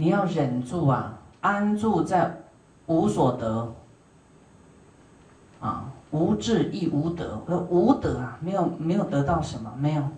[0.00, 2.40] 你要忍住啊，安住在
[2.86, 3.74] 无所得。
[5.60, 7.36] 啊，无智亦无得，
[7.68, 10.08] 无得啊，没有没有得到什么，没有，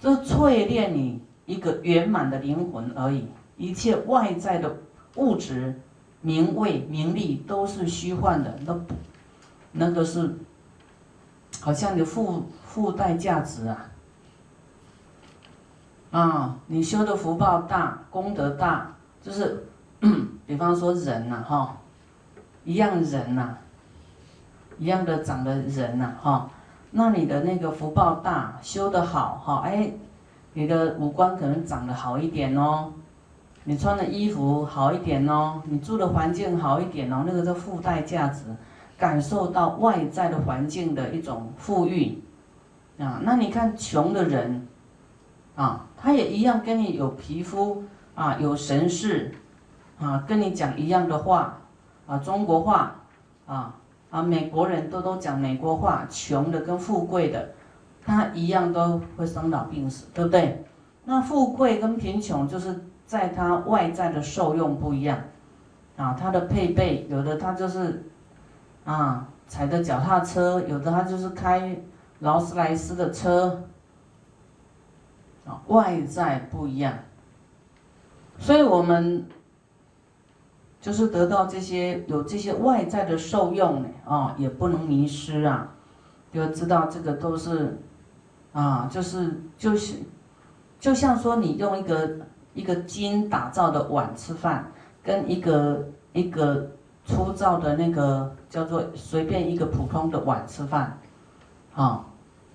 [0.00, 3.28] 这淬炼你一个圆满的灵魂而已，
[3.58, 4.76] 一切外在的
[5.16, 5.78] 物质、
[6.22, 8.94] 名位、名利都是虚幻的，那不，
[9.72, 10.34] 那个是。
[11.60, 13.90] 好像你附附带价值啊，
[16.10, 19.64] 啊，你修的福报大，功德大，就是，
[20.46, 21.76] 比方说人呐，哈，
[22.64, 23.54] 一样人呐，
[24.78, 26.50] 一样的长的人呐，哈，
[26.90, 29.92] 那你的那个福报大，修的好，哈，哎，
[30.54, 32.92] 你的五官可能长得好一点哦，
[33.64, 38.44] 你穿的衣服好一点哦，你住的环境好一点哦，那个叫附带价值。
[38.98, 42.22] 感受到外在的环境的一种富裕，
[43.00, 44.68] 啊，那你看穷的人，
[45.56, 47.82] 啊，他也一样跟你有皮肤
[48.14, 49.32] 啊，有神事，
[49.98, 51.58] 啊，跟你讲一样的话，
[52.06, 52.94] 啊，中国话，
[53.46, 53.74] 啊
[54.10, 57.50] 啊，美国人都都讲美国话，穷的跟富贵的，
[58.04, 60.64] 他一样都会生老病死，对不对？
[61.04, 65.18] 那富贵跟贫穷就是在他外在的受用不一样，
[65.96, 68.06] 啊，他的配备有的他就是。
[68.84, 71.80] 啊，踩的脚踏车，有的他就是开
[72.18, 73.62] 劳斯莱斯的车，
[75.46, 76.92] 啊，外在不一样，
[78.38, 79.26] 所以我们
[80.80, 85.72] 就是得到这些有这些外在的受用呢，啊，也不能迷失啊，
[86.32, 87.78] 要知道这个都是，
[88.52, 89.96] 啊，就是就是，
[90.80, 92.10] 就像说你用一个
[92.54, 96.70] 一个金打造的碗吃饭，跟一个一个。
[97.04, 100.96] 粗糙的那个叫做随便一个普通的碗吃饭，
[101.74, 102.06] 啊，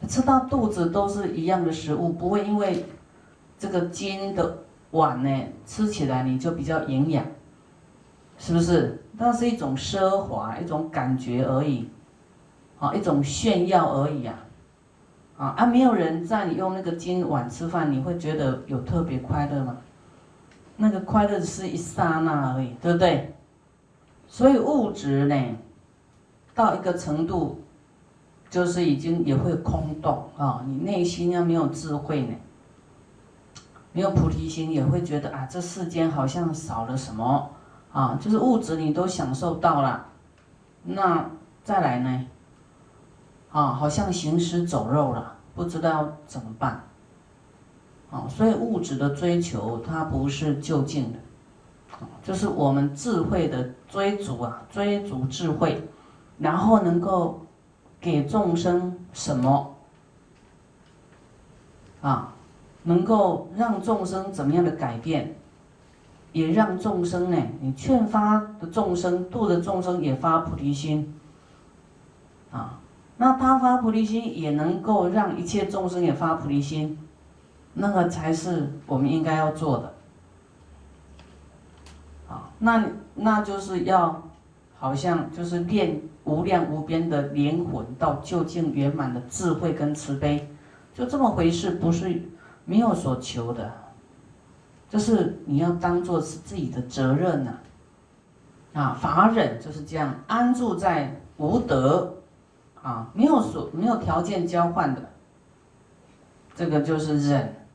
[0.08, 2.86] 吃到肚子都是一样的食物，不会因为
[3.59, 4.58] 这个金的
[4.91, 7.25] 碗呢吃起来你就比较营养，
[8.38, 9.03] 是不是？
[9.19, 11.89] 那是一种奢华，一种感觉而已，
[12.79, 14.45] 啊，一种炫耀而已啊，
[15.38, 19.78] 啊，啊，没有人在你用那个金碗吃饭，你会觉得有特别快乐吗？
[20.75, 23.33] 那个快乐是一刹那而已，对不对？
[24.28, 25.35] 所以物质呢，
[26.53, 27.59] 到一个程度，
[28.51, 30.63] 就是已经也会空洞啊。
[30.67, 32.35] 你内心要没有智慧呢，
[33.97, 37.50] 没有菩提心，也会觉得啊，这世间好像少了什么
[37.91, 38.16] 啊。
[38.22, 40.06] 就是物质你都享受到了，
[40.84, 41.28] 那
[41.63, 42.28] 再来呢，
[43.52, 46.84] 啊，好像行尸走肉了，不知道怎么办。
[48.12, 51.18] 啊，所以物质的追求它不是就近的。
[52.22, 55.90] 就是我们智慧的追逐啊，追逐智慧，
[56.38, 57.41] 然后能够
[58.00, 59.75] 给众生什么
[62.03, 62.36] 啊？
[62.88, 65.36] 能够让众生怎么样的改变？
[66.31, 67.38] 也让众生呢？
[67.59, 71.14] 你劝发的众生，度的众生也发菩提心
[72.52, 72.80] 啊。
[73.18, 76.98] 那他发菩提心，也能够让一切众生也发菩提心，
[77.74, 79.94] 那个才是我们应该要做的
[82.30, 82.52] 啊。
[82.59, 84.22] 那那就是要，
[84.78, 90.48] 好像就是练无量无边的灵魂到究竟圆满的智慧跟慈悲，
[90.94, 92.22] 就这么回事，不是
[92.67, 93.73] 没有所求的，
[94.89, 97.53] 就是你要当做是自己的责任呐。
[98.73, 102.13] 啊，法忍就是这样安住在无德，
[102.83, 105.01] 啊，没有所没有条件交换的，
[106.56, 107.66] 这个就是忍。